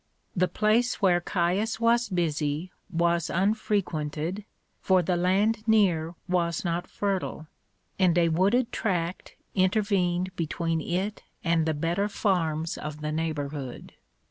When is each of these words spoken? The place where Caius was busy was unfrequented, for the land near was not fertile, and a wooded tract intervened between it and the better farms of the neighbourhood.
The 0.35 0.47
place 0.47 0.99
where 0.99 1.21
Caius 1.21 1.79
was 1.79 2.09
busy 2.09 2.71
was 2.89 3.29
unfrequented, 3.29 4.45
for 4.79 5.03
the 5.03 5.15
land 5.15 5.63
near 5.67 6.15
was 6.27 6.65
not 6.65 6.87
fertile, 6.87 7.45
and 7.99 8.17
a 8.17 8.29
wooded 8.29 8.71
tract 8.71 9.35
intervened 9.53 10.35
between 10.35 10.81
it 10.81 11.21
and 11.43 11.67
the 11.67 11.75
better 11.75 12.09
farms 12.09 12.79
of 12.79 13.01
the 13.01 13.11
neighbourhood. 13.11 13.93